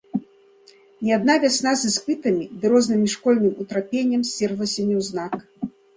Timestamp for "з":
1.81-1.91